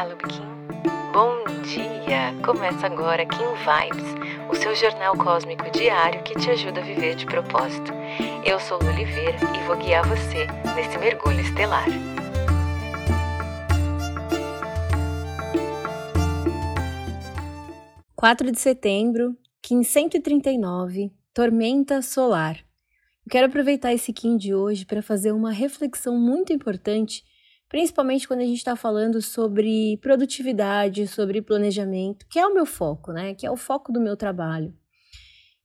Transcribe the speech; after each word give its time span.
Fala, 0.00 0.16
Kim. 0.16 1.12
Bom 1.12 1.44
dia! 1.62 2.34
Começa 2.42 2.86
agora 2.86 3.26
Kim 3.26 3.36
Vibes, 3.36 4.48
o 4.48 4.54
seu 4.54 4.74
jornal 4.74 5.14
cósmico 5.14 5.70
diário 5.70 6.22
que 6.22 6.32
te 6.38 6.48
ajuda 6.48 6.80
a 6.80 6.82
viver 6.82 7.16
de 7.16 7.26
propósito. 7.26 7.92
Eu 8.42 8.58
sou 8.58 8.78
Lu 8.78 8.88
Oliveira 8.88 9.36
e 9.54 9.66
vou 9.66 9.76
guiar 9.76 10.08
você 10.08 10.46
nesse 10.74 10.96
mergulho 10.96 11.40
estelar. 11.40 11.84
Quatro 18.16 18.50
de 18.50 18.58
setembro, 18.58 19.36
Kim 19.60 19.82
139, 19.82 21.12
Tormenta 21.34 22.00
Solar. 22.00 22.58
Quero 23.28 23.48
aproveitar 23.48 23.92
esse 23.92 24.14
Kim 24.14 24.38
de 24.38 24.54
hoje 24.54 24.86
para 24.86 25.02
fazer 25.02 25.32
uma 25.32 25.52
reflexão 25.52 26.18
muito 26.18 26.54
importante 26.54 27.22
principalmente 27.70 28.26
quando 28.26 28.40
a 28.40 28.44
gente 28.44 28.58
está 28.58 28.74
falando 28.74 29.22
sobre 29.22 29.96
produtividade, 29.98 31.06
sobre 31.06 31.40
planejamento, 31.40 32.26
que 32.28 32.38
é 32.38 32.46
o 32.46 32.52
meu 32.52 32.66
foco, 32.66 33.12
né? 33.12 33.32
Que 33.32 33.46
é 33.46 33.50
o 33.50 33.56
foco 33.56 33.92
do 33.92 34.00
meu 34.00 34.16
trabalho. 34.16 34.74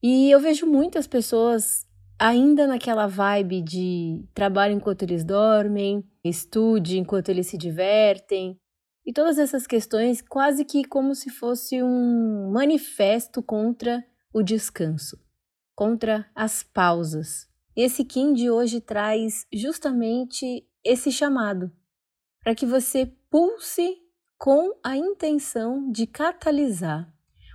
E 0.00 0.30
eu 0.30 0.38
vejo 0.38 0.66
muitas 0.66 1.08
pessoas 1.08 1.84
ainda 2.16 2.64
naquela 2.66 3.08
vibe 3.08 3.60
de 3.60 4.24
trabalho 4.32 4.72
enquanto 4.72 5.02
eles 5.02 5.24
dormem, 5.24 6.08
estude 6.24 6.96
enquanto 6.96 7.28
eles 7.28 7.48
se 7.48 7.58
divertem, 7.58 8.56
e 9.04 9.12
todas 9.12 9.36
essas 9.36 9.66
questões 9.66 10.22
quase 10.22 10.64
que 10.64 10.84
como 10.84 11.12
se 11.14 11.28
fosse 11.28 11.82
um 11.82 12.50
manifesto 12.52 13.42
contra 13.42 14.04
o 14.32 14.42
descanso, 14.42 15.18
contra 15.74 16.26
as 16.34 16.62
pausas. 16.62 17.48
Esse 17.74 18.04
Kim 18.04 18.32
de 18.32 18.48
hoje 18.48 18.80
traz 18.80 19.44
justamente 19.52 20.64
esse 20.84 21.10
chamado 21.10 21.70
para 22.46 22.54
que 22.54 22.64
você 22.64 23.06
pulse 23.28 23.98
com 24.38 24.78
a 24.80 24.96
intenção 24.96 25.90
de 25.90 26.06
catalisar. 26.06 27.12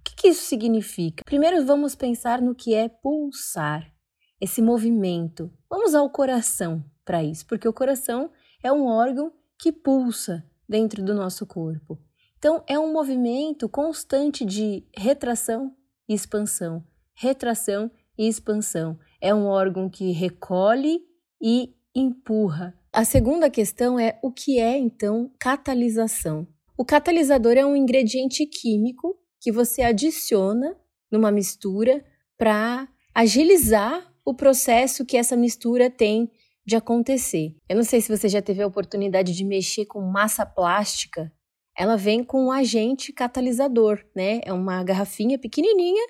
O 0.00 0.02
que, 0.02 0.16
que 0.16 0.28
isso 0.30 0.42
significa? 0.42 1.22
Primeiro 1.24 1.64
vamos 1.64 1.94
pensar 1.94 2.42
no 2.42 2.52
que 2.52 2.74
é 2.74 2.88
pulsar, 2.88 3.94
esse 4.40 4.60
movimento. 4.60 5.52
Vamos 5.70 5.94
ao 5.94 6.10
coração 6.10 6.84
para 7.04 7.22
isso, 7.22 7.46
porque 7.46 7.68
o 7.68 7.72
coração 7.72 8.32
é 8.60 8.72
um 8.72 8.86
órgão 8.86 9.32
que 9.56 9.70
pulsa 9.70 10.44
dentro 10.68 11.00
do 11.00 11.14
nosso 11.14 11.46
corpo. 11.46 11.96
Então, 12.36 12.64
é 12.66 12.76
um 12.76 12.92
movimento 12.92 13.68
constante 13.68 14.44
de 14.44 14.84
retração 14.98 15.76
e 16.08 16.12
expansão, 16.12 16.84
retração 17.14 17.88
e 18.18 18.26
expansão. 18.26 18.98
É 19.20 19.32
um 19.32 19.46
órgão 19.46 19.88
que 19.88 20.10
recolhe 20.10 21.06
e 21.40 21.72
empurra, 21.94 22.76
a 22.92 23.04
segunda 23.06 23.48
questão 23.48 23.98
é 23.98 24.18
o 24.22 24.30
que 24.30 24.60
é 24.60 24.76
então 24.76 25.32
catalisação? 25.40 26.46
O 26.76 26.84
catalisador 26.84 27.52
é 27.56 27.64
um 27.64 27.74
ingrediente 27.74 28.44
químico 28.44 29.16
que 29.40 29.50
você 29.50 29.82
adiciona 29.82 30.76
numa 31.10 31.32
mistura 31.32 32.04
para 32.36 32.86
agilizar 33.14 34.12
o 34.24 34.34
processo 34.34 35.06
que 35.06 35.16
essa 35.16 35.36
mistura 35.36 35.88
tem 35.90 36.30
de 36.66 36.76
acontecer. 36.76 37.56
Eu 37.66 37.76
não 37.76 37.82
sei 37.82 38.00
se 38.00 38.14
você 38.14 38.28
já 38.28 38.42
teve 38.42 38.62
a 38.62 38.66
oportunidade 38.66 39.34
de 39.34 39.44
mexer 39.44 39.86
com 39.86 40.00
massa 40.02 40.44
plástica. 40.44 41.32
Ela 41.76 41.96
vem 41.96 42.22
com 42.22 42.46
um 42.46 42.52
agente 42.52 43.10
catalisador, 43.10 44.04
né? 44.14 44.40
É 44.44 44.52
uma 44.52 44.84
garrafinha 44.84 45.38
pequenininha 45.38 46.06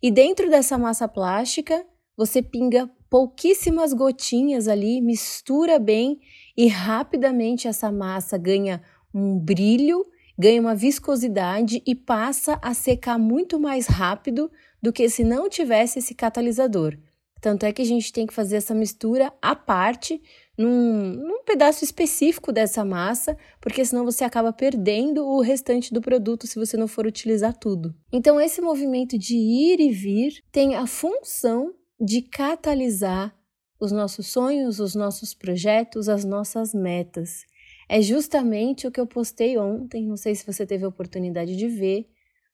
e 0.00 0.10
dentro 0.12 0.48
dessa 0.48 0.78
massa 0.78 1.08
plástica 1.08 1.84
você 2.16 2.40
pinga 2.40 2.88
pouquíssimas 3.10 3.92
gotinhas 3.92 4.68
ali, 4.68 5.00
mistura 5.00 5.80
bem 5.80 6.20
e 6.56 6.68
rapidamente 6.68 7.66
essa 7.66 7.90
massa 7.90 8.38
ganha 8.38 8.80
um 9.12 9.36
brilho, 9.36 10.06
ganha 10.38 10.60
uma 10.60 10.76
viscosidade 10.76 11.82
e 11.84 11.94
passa 11.94 12.58
a 12.62 12.72
secar 12.72 13.18
muito 13.18 13.58
mais 13.58 13.88
rápido 13.88 14.50
do 14.80 14.92
que 14.92 15.08
se 15.08 15.24
não 15.24 15.48
tivesse 15.48 15.98
esse 15.98 16.14
catalisador. 16.14 16.96
Tanto 17.40 17.64
é 17.64 17.72
que 17.72 17.82
a 17.82 17.86
gente 17.86 18.12
tem 18.12 18.26
que 18.26 18.34
fazer 18.34 18.56
essa 18.56 18.74
mistura 18.74 19.32
à 19.40 19.56
parte, 19.56 20.22
num, 20.58 21.14
num, 21.14 21.42
pedaço 21.42 21.82
específico 21.82 22.52
dessa 22.52 22.84
massa, 22.84 23.36
porque 23.60 23.82
senão 23.82 24.04
você 24.04 24.24
acaba 24.24 24.52
perdendo 24.52 25.26
o 25.26 25.40
restante 25.40 25.92
do 25.92 26.02
produto 26.02 26.46
se 26.46 26.58
você 26.58 26.76
não 26.76 26.86
for 26.86 27.06
utilizar 27.06 27.56
tudo. 27.56 27.94
Então, 28.12 28.38
esse 28.38 28.60
movimento 28.60 29.18
de 29.18 29.36
ir 29.36 29.80
e 29.80 29.90
vir 29.90 30.44
tem 30.52 30.76
a 30.76 30.86
função 30.86 31.74
de 32.00 32.22
catalisar 32.22 33.36
os 33.78 33.92
nossos 33.92 34.26
sonhos, 34.28 34.80
os 34.80 34.94
nossos 34.94 35.34
projetos, 35.34 36.08
as 36.08 36.24
nossas 36.24 36.72
metas. 36.72 37.44
É 37.88 38.00
justamente 38.00 38.86
o 38.86 38.90
que 38.90 39.00
eu 39.00 39.06
postei 39.06 39.58
ontem, 39.58 40.06
não 40.06 40.16
sei 40.16 40.34
se 40.34 40.46
você 40.46 40.66
teve 40.66 40.84
a 40.84 40.88
oportunidade 40.88 41.56
de 41.56 41.68
ver, 41.68 42.08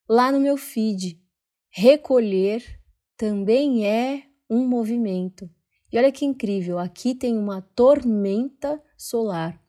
lá 0.09 0.33
no 0.33 0.41
meu 0.41 0.56
feed. 0.56 1.21
Recolher 1.71 2.65
também 3.17 3.87
é 3.87 4.25
um 4.49 4.67
movimento. 4.67 5.51
E 5.93 5.99
olha 5.99 6.11
que 6.11 6.25
incrível, 6.25 6.79
aqui 6.79 7.15
tem 7.15 7.37
uma 7.37 7.61
tormenta 7.61 8.83
solar. 8.97 9.61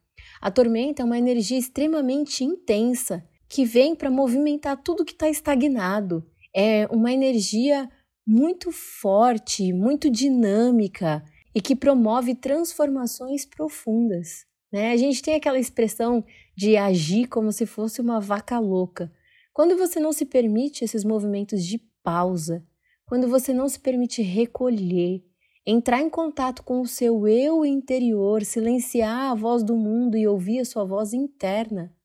A 0.41 0.49
tormenta 0.49 1.01
é 1.01 1.05
uma 1.05 1.17
energia 1.17 1.57
extremamente 1.57 2.43
intensa 2.43 3.27
que 3.49 3.65
vem 3.65 3.95
para 3.95 4.09
movimentar 4.09 4.81
tudo 4.81 5.05
que 5.05 5.13
está 5.13 5.29
estagnado. 5.29 6.25
É 6.55 6.87
uma 6.87 7.11
energia 7.11 7.89
muito 8.27 8.73
forte, 8.73 9.71
muito 9.71 10.09
dinâmica 10.09 11.23
e 11.55 11.61
que 11.61 11.73
promove 11.73 12.35
transformações 12.35 13.45
profundas. 13.45 14.45
Né? 14.69 14.91
A 14.91 14.97
gente 14.97 15.21
tem 15.21 15.35
aquela 15.35 15.57
expressão 15.57 16.25
de 16.53 16.75
agir 16.75 17.27
como 17.27 17.53
se 17.53 17.65
fosse 17.65 18.01
uma 18.01 18.19
vaca 18.19 18.59
louca. 18.59 19.09
Quando 19.53 19.77
você 19.77 19.97
não 19.97 20.11
se 20.11 20.25
permite 20.25 20.83
esses 20.83 21.05
movimentos 21.05 21.63
de 21.63 21.79
pausa, 22.03 22.65
quando 23.05 23.29
você 23.29 23.53
não 23.53 23.69
se 23.69 23.79
permite 23.79 24.21
recolher, 24.21 25.23
entrar 25.65 26.01
em 26.01 26.09
contato 26.09 26.63
com 26.63 26.81
o 26.81 26.87
seu 26.87 27.27
eu 27.27 27.65
interior, 27.65 28.43
silenciar 28.43 29.31
a 29.31 29.35
voz 29.35 29.63
do 29.63 29.77
mundo 29.77 30.17
e 30.17 30.27
ouvir 30.27 30.59
a 30.59 30.65
sua 30.65 30.83
voz 30.83 31.13
interna, 31.13 31.95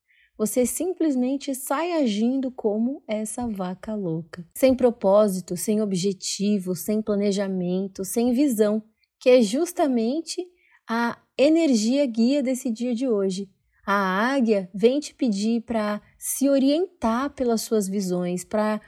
você 0.43 0.67
simplesmente 0.67 1.55
sai 1.55 1.93
agindo 1.93 2.51
como 2.51 3.01
essa 3.07 3.47
vaca 3.47 3.95
louca, 3.95 4.45
sem 4.53 4.75
propósito, 4.75 5.57
sem 5.57 5.81
objetivo, 5.81 6.75
sem 6.75 7.01
planejamento, 7.01 8.05
sem 8.05 8.33
visão, 8.33 8.83
que 9.21 9.31
é 9.31 9.41
justamente 9.41 10.45
a 10.89 11.17
energia 11.39 12.05
guia 12.07 12.43
desse 12.43 12.73
dia 12.73 12.93
de 12.93 13.07
hoje. 13.07 13.49
A 13.87 13.95
águia 14.35 14.69
vem 14.75 14.99
te 14.99 15.15
pedir 15.15 15.61
para 15.61 16.03
se 16.19 16.49
orientar 16.49 17.31
pelas 17.31 17.61
suas 17.63 17.87
visões, 17.87 18.45
para 18.45 18.81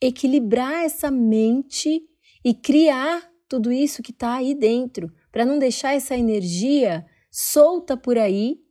equilibrar 0.00 0.82
essa 0.82 1.10
mente 1.10 2.02
e 2.42 2.54
criar 2.54 3.30
tudo 3.46 3.70
isso 3.70 4.02
que 4.02 4.12
está 4.12 4.36
aí 4.36 4.54
dentro, 4.54 5.12
para 5.30 5.44
não 5.44 5.58
deixar 5.58 5.92
essa 5.92 6.16
energia 6.16 7.04
solta 7.30 7.98
por 7.98 8.16
aí 8.16 8.62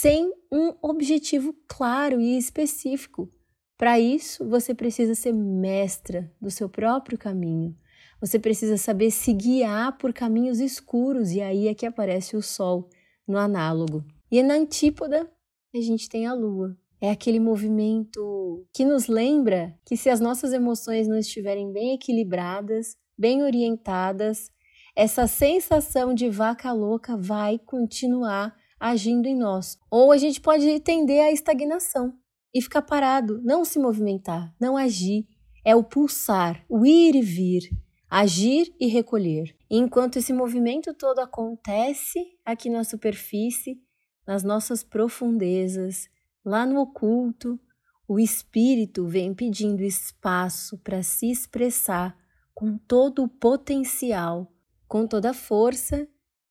sem 0.00 0.32
um 0.50 0.74
objetivo 0.82 1.54
claro 1.68 2.20
e 2.20 2.36
específico. 2.36 3.32
Para 3.78 4.00
isso, 4.00 4.44
você 4.48 4.74
precisa 4.74 5.14
ser 5.14 5.32
mestra 5.32 6.32
do 6.40 6.50
seu 6.50 6.68
próprio 6.68 7.16
caminho. 7.16 7.76
Você 8.20 8.36
precisa 8.36 8.76
saber 8.76 9.12
se 9.12 9.32
guiar 9.32 9.96
por 9.96 10.12
caminhos 10.12 10.58
escuros, 10.58 11.30
e 11.30 11.40
aí 11.40 11.68
é 11.68 11.74
que 11.74 11.86
aparece 11.86 12.36
o 12.36 12.42
Sol 12.42 12.88
no 13.26 13.38
análogo. 13.38 14.04
E 14.32 14.42
na 14.42 14.54
antípoda, 14.54 15.30
a 15.72 15.80
gente 15.80 16.08
tem 16.08 16.26
a 16.26 16.34
Lua. 16.34 16.76
É 17.00 17.12
aquele 17.12 17.38
movimento 17.38 18.66
que 18.72 18.84
nos 18.84 19.06
lembra 19.06 19.78
que 19.84 19.96
se 19.96 20.10
as 20.10 20.18
nossas 20.18 20.52
emoções 20.52 21.06
não 21.06 21.16
estiverem 21.16 21.72
bem 21.72 21.94
equilibradas, 21.94 22.96
bem 23.16 23.44
orientadas, 23.44 24.50
essa 24.96 25.28
sensação 25.28 26.12
de 26.12 26.28
vaca 26.28 26.72
louca 26.72 27.16
vai 27.16 27.60
continuar 27.60 28.56
agindo 28.78 29.26
em 29.26 29.36
nós. 29.36 29.78
Ou 29.90 30.12
a 30.12 30.16
gente 30.16 30.40
pode 30.40 30.80
tender 30.80 31.24
à 31.24 31.32
estagnação 31.32 32.12
e 32.52 32.60
ficar 32.60 32.82
parado, 32.82 33.40
não 33.42 33.64
se 33.64 33.78
movimentar, 33.78 34.54
não 34.60 34.76
agir. 34.76 35.26
É 35.64 35.74
o 35.74 35.82
pulsar, 35.82 36.64
o 36.68 36.84
ir 36.84 37.14
e 37.14 37.22
vir, 37.22 37.70
agir 38.08 38.74
e 38.78 38.86
recolher. 38.86 39.56
Enquanto 39.70 40.18
esse 40.18 40.32
movimento 40.32 40.92
todo 40.94 41.18
acontece 41.20 42.20
aqui 42.44 42.68
na 42.68 42.84
superfície, 42.84 43.80
nas 44.26 44.42
nossas 44.42 44.84
profundezas, 44.84 46.08
lá 46.44 46.66
no 46.66 46.80
oculto, 46.80 47.58
o 48.06 48.20
espírito 48.20 49.06
vem 49.06 49.34
pedindo 49.34 49.82
espaço 49.82 50.78
para 50.78 51.02
se 51.02 51.30
expressar 51.30 52.16
com 52.54 52.76
todo 52.76 53.24
o 53.24 53.28
potencial, 53.28 54.52
com 54.86 55.06
toda 55.06 55.30
a 55.30 55.34
força 55.34 56.06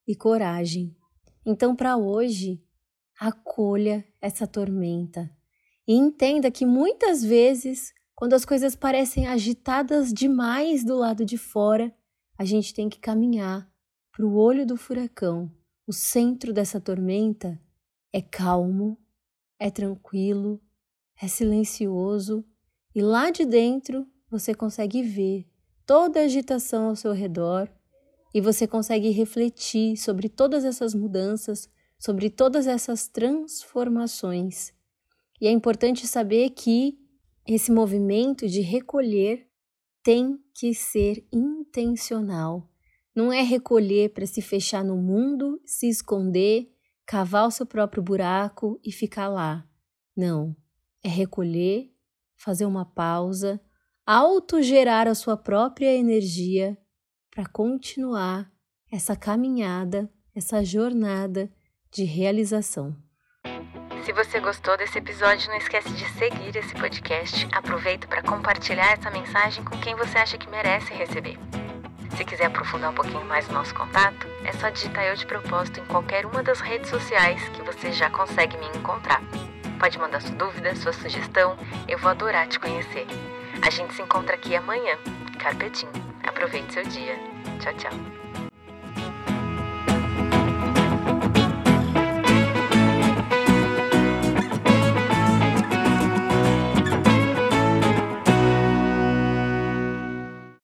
e 0.08 0.16
coragem. 0.16 0.96
Então, 1.46 1.76
para 1.76 1.98
hoje, 1.98 2.64
acolha 3.20 4.06
essa 4.22 4.48
tormenta 4.48 5.30
e 5.88 5.94
entenda 5.94 6.50
que 6.50 6.66
muitas 6.66 7.24
vezes, 7.24 7.94
quando 8.16 8.34
as 8.34 8.46
coisas 8.46 8.76
parecem 8.76 9.28
agitadas 9.28 10.14
demais 10.14 10.84
do 10.84 10.96
lado 10.96 11.26
de 11.26 11.38
fora, 11.38 11.94
a 12.38 12.46
gente 12.46 12.74
tem 12.74 12.90
que 12.90 13.00
caminhar 13.00 13.70
para 14.12 14.26
o 14.26 14.36
olho 14.36 14.66
do 14.66 14.78
furacão. 14.78 15.52
O 15.86 15.92
centro 15.92 16.54
dessa 16.54 16.80
tormenta 16.80 17.60
é 18.14 18.22
calmo, 18.22 18.98
é 19.60 19.70
tranquilo, 19.70 20.62
é 21.22 21.28
silencioso 21.28 22.46
e 22.96 23.02
lá 23.02 23.30
de 23.30 23.46
dentro 23.46 24.08
você 24.30 24.54
consegue 24.54 25.04
ver 25.04 25.48
toda 25.86 26.20
a 26.20 26.24
agitação 26.24 26.88
ao 26.88 26.96
seu 26.96 27.12
redor 27.12 27.70
e 28.34 28.42
você 28.42 28.66
consegue 28.66 29.10
refletir 29.10 29.96
sobre 29.98 30.28
todas 30.28 30.66
essas 30.66 30.96
mudanças, 30.96 31.70
sobre 32.00 32.30
todas 32.30 32.66
essas 32.66 33.08
transformações. 33.08 34.74
E 35.40 35.48
é 35.48 35.52
importante 35.52 36.08
saber 36.08 36.50
que 36.52 36.98
esse 37.46 37.72
movimento 37.72 38.48
de 38.48 38.62
recolher 38.62 39.48
tem 40.02 40.40
que 40.56 40.74
ser 40.74 41.26
intencional. 41.32 42.70
Não 43.16 43.32
é 43.32 43.42
recolher 43.42 44.14
para 44.14 44.26
se 44.26 44.42
fechar 44.42 44.84
no 44.84 44.98
mundo, 44.98 45.62
se 45.66 45.88
esconder, 45.88 46.74
cavar 47.06 47.48
o 47.48 47.52
seu 47.52 47.66
próprio 47.66 48.02
buraco 48.02 48.80
e 48.84 48.92
ficar 48.92 49.30
lá. 49.30 49.68
Não. 50.16 50.56
É 51.04 51.10
recolher, 51.10 51.92
fazer 52.36 52.66
uma 52.66 52.86
pausa, 52.86 53.62
autogerar 54.06 55.08
a 55.08 55.14
sua 55.14 55.38
própria 55.38 55.96
energia 55.96 56.78
para 57.34 57.46
continuar 57.48 58.48
essa 58.92 59.16
caminhada, 59.16 60.08
essa 60.36 60.64
jornada 60.64 61.50
de 61.92 62.04
realização. 62.04 62.96
Se 64.06 64.12
você 64.14 64.40
gostou 64.40 64.78
desse 64.78 65.00
episódio, 65.00 65.50
não 65.50 65.58
esquece 65.58 65.90
de 65.94 66.06
seguir 66.12 66.56
esse 66.56 66.76
podcast. 66.76 67.48
Aproveita 67.52 68.08
para 68.08 68.22
compartilhar 68.22 68.92
essa 68.92 69.10
mensagem 69.10 69.64
com 69.64 69.80
quem 69.80 69.96
você 69.96 70.18
acha 70.18 70.38
que 70.38 70.50
merece 70.50 70.94
receber. 70.94 71.40
Se 72.16 72.24
quiser 72.24 72.46
aprofundar 72.46 72.92
um 72.92 72.96
pouquinho 72.96 73.26
mais 73.26 73.48
o 73.50 73.54
nosso 73.54 73.74
contato, 73.74 74.28
é 74.44 74.52
só 74.54 74.70
digitar 74.70 75.06
eu 75.06 75.16
de 75.16 75.26
propósito 75.26 75.80
em 75.80 75.86
qualquer 75.86 76.28
uma 76.28 76.44
das 76.44 76.60
redes 76.60 76.90
sociais 76.90 77.42
que 77.50 77.64
você 77.64 77.92
já 77.92 78.12
consegue 78.12 78.58
me 78.58 78.68
encontrar. 78.78 79.22
Pode 79.80 79.98
mandar 79.98 80.22
sua 80.22 80.36
dúvida, 80.36 80.76
sua 80.76 80.94
sugestão, 80.94 81.58
eu 81.88 81.98
vou 81.98 82.12
adorar 82.12 82.48
te 82.48 82.60
conhecer. 82.60 83.08
A 83.66 83.70
gente 83.72 83.94
se 83.96 84.02
encontra 84.04 84.36
aqui 84.36 84.56
amanhã. 84.56 84.98
Carpetinho. 85.40 86.13
Aproveite 86.44 86.74
seu 86.74 86.84
dia. 86.84 87.18
Tchau, 87.62 87.74
tchau. 87.76 88.43